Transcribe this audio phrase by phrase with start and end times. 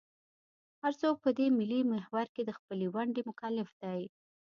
[0.81, 4.01] هر څوک په دې ملي محور کې د خپلې ونډې مکلف دی.